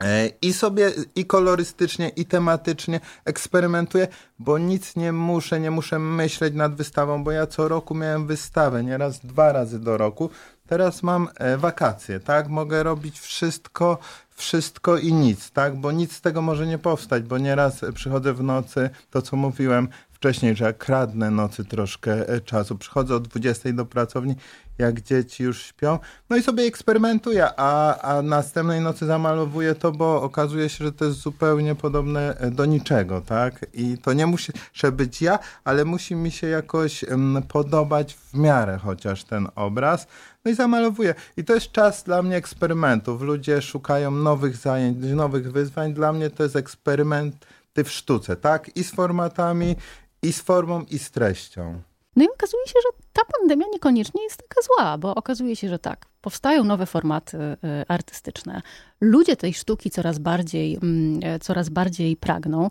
[0.00, 4.08] E, I sobie i kolorystycznie, i tematycznie eksperymentuję,
[4.38, 8.84] bo nic nie muszę, nie muszę myśleć nad wystawą, bo ja co roku miałem wystawę,
[8.84, 10.30] nieraz dwa razy do roku.
[10.68, 12.48] Teraz mam e, wakacje, tak?
[12.48, 13.98] Mogę robić wszystko,
[14.34, 15.76] wszystko i nic, tak?
[15.76, 19.88] Bo nic z tego może nie powstać, bo nieraz przychodzę w nocy, to co mówiłem
[20.18, 22.78] wcześniej, że kradnę nocy troszkę e, czasu.
[22.78, 24.34] Przychodzę o 20 do pracowni,
[24.78, 25.98] jak dzieci już śpią,
[26.30, 31.04] no i sobie eksperymentuję, a, a następnej nocy zamalowuję to, bo okazuje się, że to
[31.04, 33.66] jest zupełnie podobne e, do niczego, tak?
[33.74, 34.52] I to nie musi
[34.92, 37.04] być ja, ale musi mi się jakoś
[37.48, 40.06] podobać w miarę chociaż ten obraz.
[40.44, 41.14] No i zamalowuję.
[41.36, 43.22] I to jest czas dla mnie eksperymentów.
[43.22, 45.94] Ludzie szukają nowych zajęć, nowych wyzwań.
[45.94, 48.76] Dla mnie to jest eksperymenty w sztuce, tak?
[48.76, 49.76] I z formatami,
[50.22, 51.82] i z formą, i z treścią.
[52.16, 55.78] No i okazuje się, że ta pandemia niekoniecznie jest taka zła, bo okazuje się, że
[55.78, 57.56] tak, powstają nowe formaty y,
[57.88, 58.62] artystyczne.
[59.00, 62.70] Ludzie tej sztuki coraz bardziej, mm, e, coraz bardziej pragną.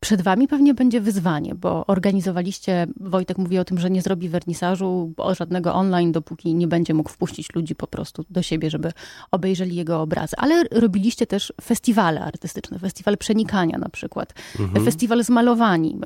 [0.00, 5.12] Przed wami pewnie będzie wyzwanie, bo organizowaliście, Wojtek mówi o tym, że nie zrobi wernisażu
[5.38, 8.92] żadnego online, dopóki nie będzie mógł wpuścić ludzi po prostu do siebie, żeby
[9.30, 10.36] obejrzeli jego obrazy.
[10.36, 14.84] Ale robiliście też festiwale artystyczne, festiwal przenikania na przykład, mhm.
[14.84, 16.00] festiwal zmalowani,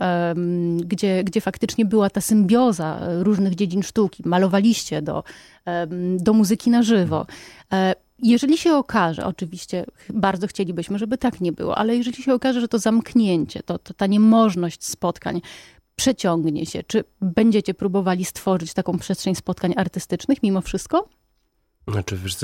[0.79, 4.23] gdzie, gdzie faktycznie była ta symbioza różnych dziedzin sztuki.
[4.27, 5.25] Malowaliście do,
[6.19, 7.27] do muzyki na żywo.
[8.25, 12.69] Jeżeli się okaże, oczywiście bardzo chcielibyśmy, żeby tak nie było, ale jeżeli się okaże, że
[12.69, 15.41] to zamknięcie, to, to ta niemożność spotkań
[15.97, 21.09] przeciągnie się, czy będziecie próbowali stworzyć taką przestrzeń spotkań artystycznych mimo wszystko?
[21.89, 22.37] Znaczy, wiesz,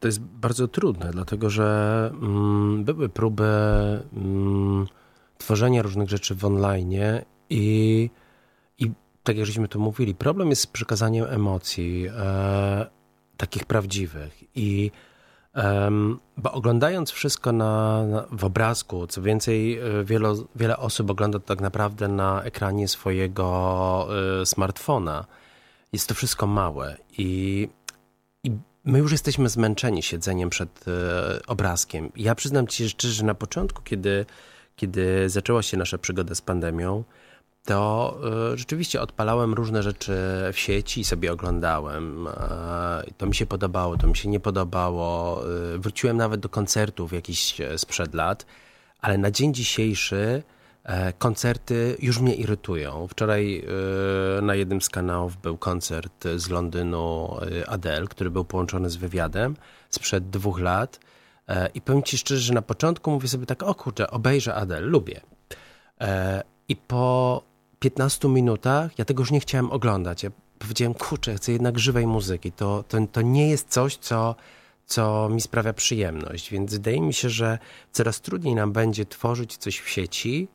[0.00, 3.44] to, jest bardzo trudne, dlatego że mm, były próby
[4.16, 4.86] mm,
[5.38, 6.92] tworzenia różnych rzeczy w online
[7.50, 8.10] i,
[8.78, 8.90] i
[9.22, 12.86] tak jak żeśmy tu mówili, problem jest z przekazaniem emocji e,
[13.36, 14.90] takich prawdziwych i
[16.36, 21.46] bo oglądając wszystko na, na, w obrazku, co więcej, e, wiele, wiele osób ogląda to
[21.46, 24.08] tak naprawdę na ekranie swojego
[24.42, 25.26] y, smartfona.
[25.92, 27.68] Jest to wszystko małe i,
[28.44, 28.50] i
[28.84, 30.92] my już jesteśmy zmęczeni siedzeniem przed y,
[31.46, 32.12] obrazkiem.
[32.16, 34.26] Ja przyznam ci szczerze, że na początku, kiedy,
[34.76, 37.04] kiedy zaczęła się nasza przygoda z pandemią,
[37.64, 38.16] to
[38.54, 40.12] y, rzeczywiście odpalałem różne rzeczy
[40.52, 42.26] w sieci i sobie oglądałem.
[42.26, 42.30] Y,
[43.18, 45.42] to mi się podobało, to mi się nie podobało.
[45.74, 48.46] Y, wróciłem nawet do koncertów jakiś e, sprzed lat,
[49.00, 50.42] ale na dzień dzisiejszy
[50.84, 53.08] e, koncerty już mnie irytują.
[53.08, 53.64] Wczoraj
[54.42, 59.56] na jednym z kanałów był koncert z Londynu Adele, który był połączony z wywiadem
[59.90, 61.00] sprzed dwóch lat.
[61.48, 64.86] E, I powiem ci szczerze, że na początku mówię sobie tak, o kurczę, obejrzę Adele,
[64.86, 65.20] lubię.
[66.68, 67.42] I po
[67.80, 70.22] 15 minutach ja tego już nie chciałem oglądać.
[70.22, 72.52] Ja powiedziałem, kurczę, chcę jednak żywej muzyki.
[72.52, 74.34] To, to, to nie jest coś, co,
[74.86, 76.50] co mi sprawia przyjemność.
[76.50, 77.58] Więc wydaje mi się, że
[77.92, 80.48] coraz trudniej nam będzie tworzyć coś w sieci,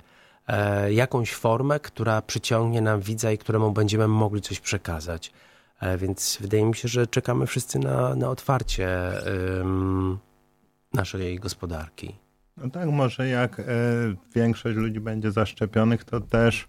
[0.48, 5.32] e, jakąś formę, która przyciągnie nam widza i któremu będziemy mogli coś przekazać.
[5.80, 8.90] E, więc wydaje mi się, że czekamy wszyscy na, na otwarcie
[10.94, 12.16] naszej gospodarki.
[12.58, 13.64] No tak, może jak e,
[14.36, 16.68] większość ludzi będzie zaszczepionych, to też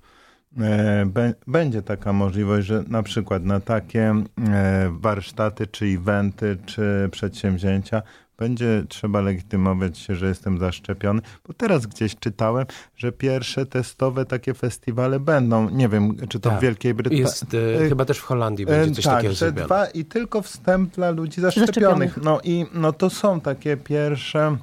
[1.47, 4.15] będzie taka możliwość, że na przykład na takie
[4.49, 8.03] e, warsztaty, czy eventy, czy przedsięwzięcia
[8.39, 12.67] będzie trzeba legitymować się, że jestem zaszczepiony, bo teraz gdzieś czytałem,
[12.97, 16.59] że pierwsze testowe takie festiwale będą, nie wiem, czy to tak.
[16.59, 17.23] w Wielkiej Brytanii.
[17.23, 17.47] Jest,
[17.85, 21.11] e, chyba też w Holandii będzie coś tak, takiego że dwa i tylko wstęp dla
[21.11, 21.75] ludzi zaszczepionych.
[21.75, 22.17] zaszczepionych.
[22.23, 24.57] No i no to są takie pierwsze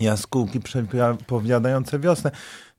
[0.00, 2.30] jaskółki przepowiadające wiosnę.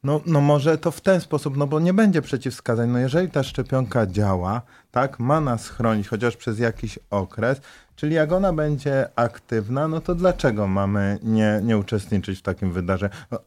[0.04, 2.90] No, no może to w ten sposób, no bo nie będzie przeciwwskazań.
[2.90, 7.62] No jeżeli ta szczepionka działa, tak, ma nas chronić chociaż przez jakiś okres,
[7.96, 13.14] czyli jak ona będzie aktywna, no to dlaczego mamy nie, nie uczestniczyć w takim wydarzeniu?
[13.32, 13.40] No,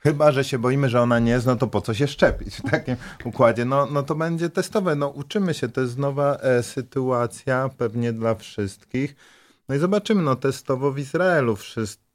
[0.00, 2.70] Chyba, że się boimy, że ona nie jest, no to po co się szczepić w
[2.70, 3.64] takim układzie?
[3.64, 4.94] No, no to będzie testowe.
[4.94, 9.16] No uczymy się, to jest nowa e, sytuacja pewnie dla wszystkich.
[9.68, 12.07] No i zobaczymy, no testowo w Izraelu wszyscy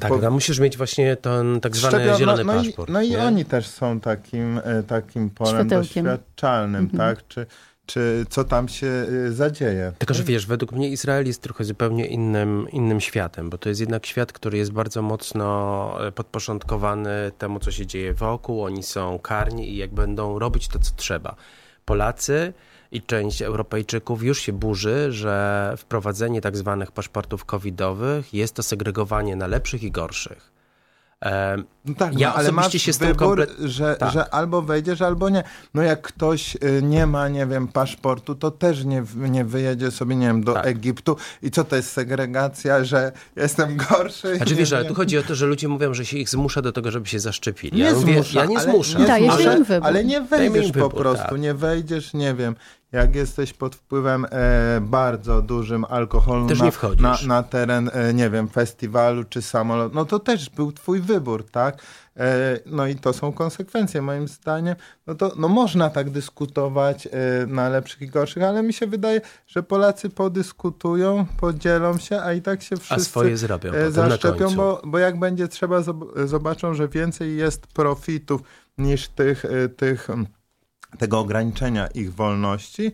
[0.00, 0.18] tak, po...
[0.18, 2.18] no musisz mieć właśnie ten tak zwany Szczepio...
[2.18, 2.90] zielony no, no paszport.
[2.90, 6.98] I, no i oni też są takim, e, takim polem doświadczalnym, mhm.
[6.98, 7.28] tak?
[7.28, 7.46] Czy,
[7.86, 9.92] czy co tam się y, zadzieje.
[9.98, 13.80] Tylko, że wiesz, według mnie Izrael jest trochę zupełnie innym, innym światem, bo to jest
[13.80, 18.64] jednak świat, który jest bardzo mocno e, podporządkowany temu, co się dzieje wokół.
[18.64, 21.36] Oni są karni i jak będą robić to, co trzeba.
[21.84, 22.52] Polacy
[22.92, 29.36] i część Europejczyków już się burzy, że wprowadzenie tak zwanych paszportów covidowych jest to segregowanie
[29.36, 30.52] na lepszych i gorszych.
[31.84, 33.50] No tak, ja no, ale masz się z tym wybór, komplet...
[33.58, 34.12] że, tak.
[34.12, 35.44] że albo wejdziesz, albo nie.
[35.74, 40.16] No jak ktoś y, nie ma, nie wiem, paszportu, to też nie, nie wyjedzie sobie,
[40.16, 40.66] nie wiem, do tak.
[40.66, 41.16] Egiptu.
[41.42, 44.36] I co to jest segregacja, że jestem gorszy?
[44.36, 46.72] Znaczy wiesz, ale tu chodzi o to, że ludzie mówią, że się ich zmusza do
[46.72, 47.78] tego, żeby się zaszczepili.
[47.78, 49.02] Nie ja, mówię, zmusza, ja nie zmuszam.
[49.02, 51.40] Nie ale, ale nie wejdziesz po prostu, tak.
[51.40, 52.54] nie wejdziesz, nie wiem
[52.92, 58.48] jak jesteś pod wpływem e, bardzo dużym alkoholu na, na, na, teren, e, nie wiem,
[58.48, 61.82] festiwalu czy samolotu, no to też był twój wybór, tak?
[62.16, 64.76] E, no i to są konsekwencje moim zdaniem.
[65.06, 67.10] No to no można tak dyskutować e,
[67.46, 72.42] na lepszych i gorszych, ale mi się wydaje, że Polacy podyskutują, podzielą się, a i
[72.42, 75.78] tak się wszyscy a swoje zrobią, e, zaszczepią, bo, bo jak będzie trzeba,
[76.24, 78.40] zobaczą, że więcej jest profitów
[78.78, 80.08] niż tych, e, tych
[80.98, 82.92] tego ograniczenia ich wolności.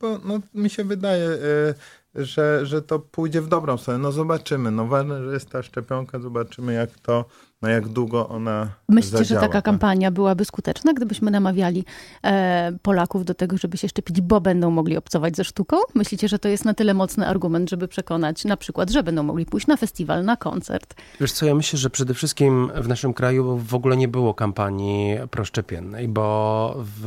[0.00, 1.74] Bo no, mi się wydaje, y,
[2.14, 3.98] że, że to pójdzie w dobrą stronę.
[3.98, 4.70] No zobaczymy.
[4.70, 7.24] No ważne, że jest ta szczepionka, zobaczymy jak to
[7.62, 9.64] na jak długo ona Myślicie, zadziała, że taka tak?
[9.64, 11.84] kampania byłaby skuteczna, gdybyśmy namawiali
[12.24, 15.76] e, Polaków do tego, żeby się szczepić, bo będą mogli obcować ze sztuką?
[15.94, 19.46] Myślicie, że to jest na tyle mocny argument, żeby przekonać na przykład, że będą mogli
[19.46, 20.94] pójść na festiwal, na koncert?
[21.20, 25.16] Wiesz co, ja myślę, że przede wszystkim w naszym kraju w ogóle nie było kampanii
[25.30, 27.06] proszczepiennej, bo w,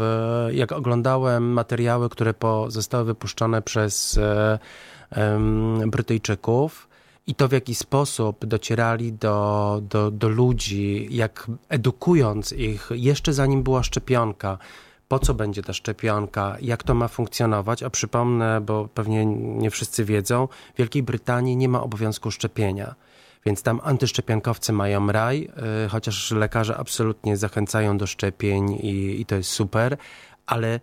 [0.52, 4.60] jak oglądałem materiały, które po, zostały wypuszczone przez e,
[5.88, 6.91] Brytyjczyków,
[7.32, 13.64] i to w jaki sposób docierali do, do, do ludzi, jak edukując ich jeszcze zanim
[13.64, 14.58] była szczepionka,
[15.08, 17.84] po co będzie ta szczepionka, jak to ma funkcjonować.
[17.84, 22.96] A przypomnę, bo pewnie nie wszyscy wiedzą, w Wielkiej Brytanii nie ma obowiązku szczepienia.
[23.46, 25.42] Więc tam antyszczepionkowcy mają raj,
[25.84, 29.98] yy, chociaż lekarze absolutnie zachęcają do szczepień i, i to jest super,
[30.46, 30.80] ale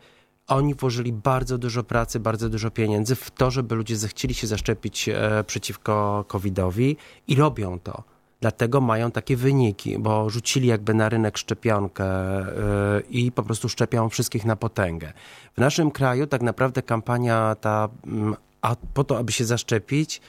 [0.48, 5.08] oni włożyli bardzo dużo pracy, bardzo dużo pieniędzy w to, żeby ludzie zechcieli się zaszczepić
[5.08, 6.96] e, przeciwko COVID-owi
[7.28, 8.02] i robią to.
[8.40, 14.08] Dlatego mają takie wyniki, bo rzucili jakby na rynek szczepionkę e, i po prostu szczepią
[14.08, 15.12] wszystkich na potęgę.
[15.56, 20.20] W naszym kraju tak naprawdę kampania ta, mm, a po to, aby się zaszczepić,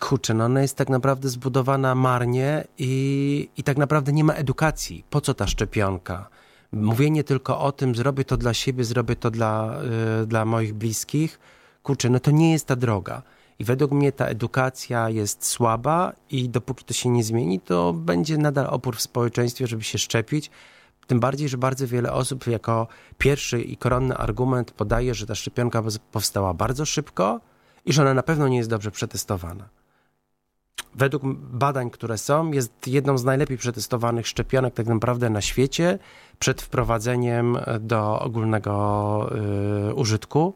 [0.00, 5.04] kurczę, no ona jest tak naprawdę zbudowana marnie i, i tak naprawdę nie ma edukacji.
[5.10, 6.28] Po co ta szczepionka?
[6.72, 9.80] Mówienie tylko o tym, zrobię to dla siebie, zrobię to dla,
[10.22, 11.40] y, dla moich bliskich,
[11.82, 13.22] kurczę, no to nie jest ta droga.
[13.58, 18.38] I według mnie ta edukacja jest słaba i dopóki to się nie zmieni, to będzie
[18.38, 20.50] nadal opór w społeczeństwie, żeby się szczepić.
[21.06, 22.86] Tym bardziej, że bardzo wiele osób jako
[23.18, 27.40] pierwszy i koronny argument podaje, że ta szczepionka powstała bardzo szybko
[27.84, 29.68] i że ona na pewno nie jest dobrze przetestowana
[30.94, 35.98] według badań, które są, jest jedną z najlepiej przetestowanych szczepionek tak naprawdę na świecie
[36.38, 39.30] przed wprowadzeniem do ogólnego
[39.90, 40.54] y, użytku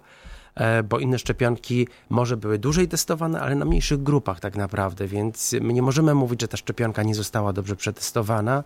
[0.55, 5.55] e, bo inne szczepionki może były dłużej testowane, ale na mniejszych grupach tak naprawdę, więc
[5.61, 8.65] my nie możemy mówić, że ta szczepionka nie została dobrze przetestowana.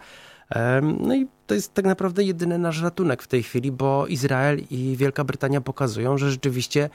[1.00, 4.96] No i to jest tak naprawdę jedyny nasz ratunek w tej chwili, bo Izrael i
[4.96, 6.90] Wielka Brytania pokazują, że rzeczywiście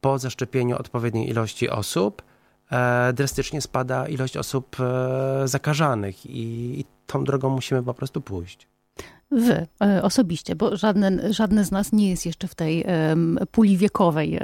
[0.00, 2.29] po zaszczepieniu odpowiedniej ilości osób E,
[3.12, 8.68] drastycznie spada ilość osób e, zakażanych i, i tą drogą musimy po prostu pójść.
[9.30, 12.84] Wy e, osobiście, bo żadne, żadne z nas nie jest jeszcze w tej
[13.50, 14.40] puli wiekowej,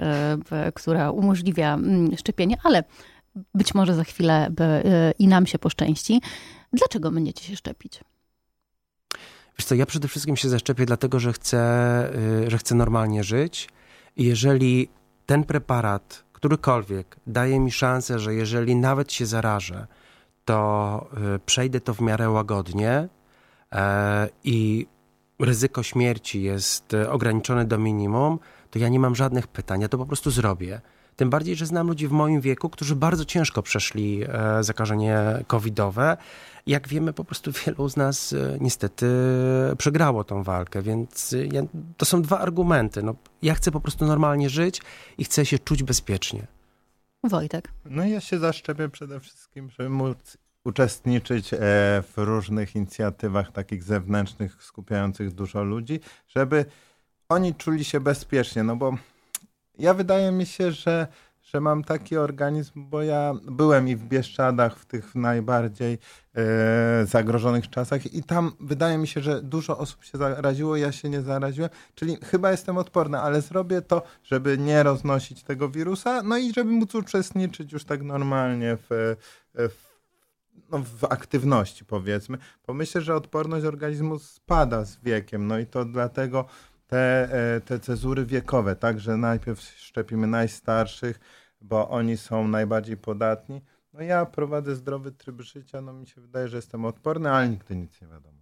[0.74, 2.84] która umożliwia mm, szczepienie, ale
[3.54, 4.50] być może za chwilę
[5.18, 6.20] i nam się poszczęści.
[6.72, 8.00] Dlaczego będziecie się szczepić?
[9.58, 11.60] Wiesz co, ja przede wszystkim się zaszczepię dlatego, że chcę,
[12.46, 13.68] że chcę normalnie żyć
[14.16, 14.88] i jeżeli
[15.26, 19.86] ten preparat którykolwiek daje mi szansę, że jeżeli nawet się zarażę,
[20.44, 23.08] to y, przejdę to w miarę łagodnie
[23.72, 24.86] e, i
[25.38, 28.38] ryzyko śmierci jest y, ograniczone do minimum,
[28.70, 30.80] to ja nie mam żadnych pytań, ja to po prostu zrobię.
[31.16, 36.16] Tym bardziej, że znam ludzi w moim wieku, którzy bardzo ciężko przeszli e, zakażenie covidowe.
[36.66, 39.06] Jak wiemy, po prostu wielu z nas e, niestety
[39.78, 41.62] przegrało tą walkę, więc e, ja,
[41.96, 43.02] to są dwa argumenty.
[43.02, 44.82] No, ja chcę po prostu normalnie żyć
[45.18, 46.46] i chcę się czuć bezpiecznie.
[47.24, 47.72] Wojtek.
[47.84, 51.50] No ja się zaszczepię przede wszystkim, żeby móc uczestniczyć
[52.02, 56.64] w różnych inicjatywach takich zewnętrznych, skupiających dużo ludzi, żeby
[57.28, 58.96] oni czuli się bezpiecznie, no bo
[59.78, 61.06] ja wydaje mi się, że,
[61.42, 65.98] że mam taki organizm, bo ja byłem i w Bieszczadach w tych najbardziej
[66.34, 71.08] e, zagrożonych czasach i tam wydaje mi się, że dużo osób się zaraziło, ja się
[71.08, 76.38] nie zaraziłem, czyli chyba jestem odporny, ale zrobię to, żeby nie roznosić tego wirusa, no
[76.38, 79.16] i żeby móc uczestniczyć już tak normalnie w,
[79.54, 79.96] w
[80.70, 85.84] no, w aktywności, powiedzmy, bo myślę, że odporność organizmu spada z wiekiem, no i to
[85.84, 86.44] dlatego
[86.86, 91.20] te, e, te cezury wiekowe, tak, że najpierw szczepimy najstarszych,
[91.60, 93.62] bo oni są najbardziej podatni.
[93.92, 97.76] No ja prowadzę zdrowy tryb życia, no mi się wydaje, że jestem odporny, ale nigdy
[97.76, 98.38] nic nie wiadomo.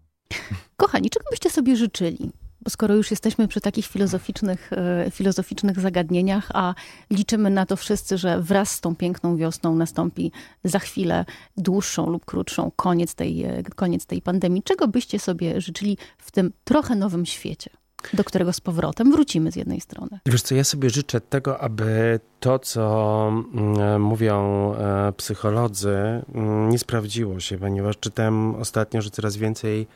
[0.76, 2.32] Kochani, czego byście sobie życzyli?
[2.60, 6.74] Bo skoro już jesteśmy przy takich filozoficznych, e, filozoficznych zagadnieniach, a
[7.10, 10.32] liczymy na to wszyscy, że wraz z tą piękną wiosną nastąpi
[10.64, 11.24] za chwilę
[11.56, 16.52] dłuższą lub krótszą koniec tej, e, koniec tej pandemii, czego byście sobie życzyli w tym
[16.64, 17.70] trochę nowym świecie?
[18.12, 20.18] Do którego z powrotem wrócimy z jednej strony.
[20.26, 25.96] Wiesz co, ja sobie życzę tego, aby to, co mm, mówią e, psycholodzy,
[26.34, 29.86] mm, nie sprawdziło się, ponieważ czytałem ostatnio, że coraz więcej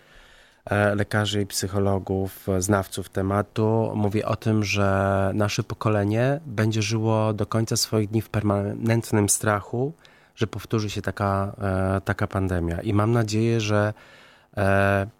[0.65, 7.47] e, lekarzy i psychologów, znawców tematu mówi o tym, że nasze pokolenie będzie żyło do
[7.47, 9.93] końca swoich dni w permanentnym strachu,
[10.35, 11.53] że powtórzy się taka,
[11.97, 12.81] e, taka pandemia.
[12.81, 13.95] I mam nadzieję, że,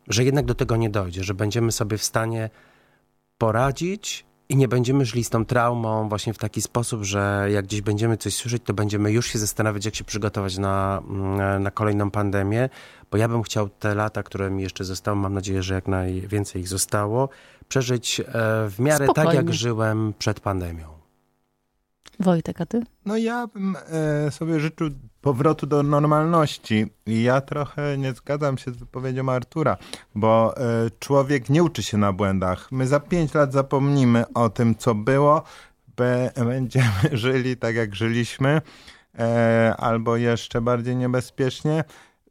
[0.09, 2.51] że jednak do tego nie dojdzie, że będziemy sobie w stanie
[3.39, 7.81] poradzić i nie będziemy żyli z tą traumą właśnie w taki sposób, że jak gdzieś
[7.81, 12.11] będziemy coś słyszeć, to będziemy już się zastanawiać, jak się przygotować na, mm, na kolejną
[12.11, 12.69] pandemię,
[13.11, 16.63] bo ja bym chciał te lata, które mi jeszcze zostały, mam nadzieję, że jak najwięcej
[16.63, 17.29] ich zostało,
[17.69, 18.25] przeżyć e,
[18.71, 19.31] w miarę Spokojnie.
[19.31, 20.98] tak, jak żyłem przed pandemią.
[22.21, 22.83] Wojtek, a ty?
[23.05, 23.77] No ja bym
[24.27, 26.87] e, sobie życzył powrotu do normalności.
[27.07, 29.77] I ja trochę nie zgadzam się z wypowiedzią Artura,
[30.15, 30.61] bo e,
[30.99, 32.73] człowiek nie uczy się na błędach.
[32.73, 35.43] My za pięć lat zapomnimy o tym, co było,
[36.37, 38.61] będziemy żyli tak, jak żyliśmy,
[39.19, 41.85] e, albo jeszcze bardziej niebezpiecznie.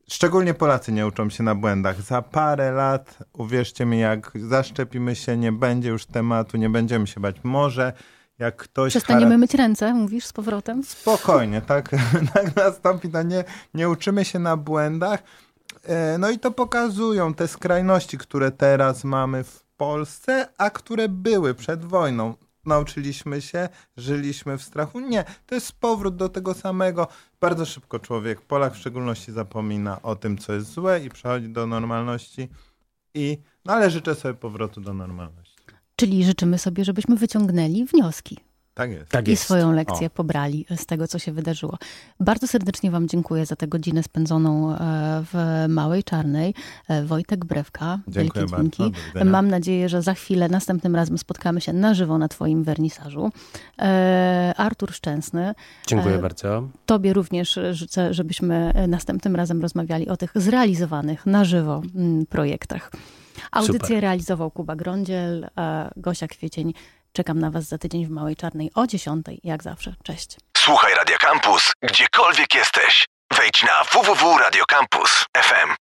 [0.10, 2.02] Szczególnie Polacy nie uczą się na błędach.
[2.02, 7.19] Za parę lat, uwierzcie mi, jak zaszczepimy się, nie będzie już tematu, nie będziemy się
[7.19, 7.36] bać.
[7.43, 7.93] Może
[8.39, 8.91] jak ktoś...
[8.91, 10.84] Przestaniemy myć ręce, mówisz, z powrotem?
[10.84, 11.89] Spokojnie, tak,
[12.34, 13.10] tak nastąpi.
[13.10, 15.23] No nie, nie uczymy się na błędach.
[15.84, 21.54] E, no i to pokazują te skrajności, które teraz mamy w Polsce, a które były
[21.54, 22.34] przed wojną.
[22.65, 25.00] Nauczyliśmy się, żyliśmy w strachu.
[25.00, 27.08] Nie, to jest powrót do tego samego.
[27.41, 31.67] Bardzo szybko człowiek, Polak w szczególności, zapomina o tym, co jest złe i przechodzi do
[31.67, 32.50] normalności.
[33.13, 35.46] I, no ale życzę sobie powrotu do normalności.
[35.99, 38.38] Czyli życzymy sobie, żebyśmy wyciągnęli wnioski.
[38.73, 39.12] Tak jest.
[39.12, 39.43] Tak I jest.
[39.43, 40.10] swoją lekcję o.
[40.10, 41.77] pobrali z tego, co się wydarzyło.
[42.19, 44.77] Bardzo serdecznie Wam dziękuję za tę godzinę spędzoną e,
[45.33, 46.53] w Małej Czarnej.
[46.88, 51.93] E, Wojtek Brewka, dziękuję Wielkie Mam nadzieję, że za chwilę, następnym razem spotkamy się na
[51.93, 53.31] żywo na Twoim wernisażu.
[53.79, 55.53] E, Artur Szczęsny.
[55.88, 56.67] Dziękuję bardzo.
[56.86, 62.91] Tobie również życzę, żebyśmy następnym razem rozmawiali o tych zrealizowanych na żywo mm, projektach.
[63.52, 64.02] Audycję Super.
[64.02, 65.50] realizował Kuba Grądziel,
[65.95, 66.73] Gosia Kwiecień.
[67.13, 69.95] Czekam na Was za tydzień w Małej Czarnej o 10, jak zawsze.
[70.04, 70.38] Cześć.
[70.58, 73.06] Słuchaj Radio Campus, gdziekolwiek jesteś.
[73.38, 75.76] Wejdź na www.radiocampus.fm.